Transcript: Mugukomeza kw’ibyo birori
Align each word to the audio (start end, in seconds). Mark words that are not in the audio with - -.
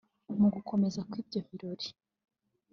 Mugukomeza 0.39 0.99
kw’ibyo 1.09 1.39
birori 1.49 1.87